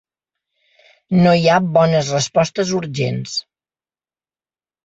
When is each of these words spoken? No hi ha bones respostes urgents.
No 1.25 1.33
hi 1.41 1.45
ha 1.51 1.59
bones 1.77 2.09
respostes 2.17 2.75
urgents. 2.81 3.37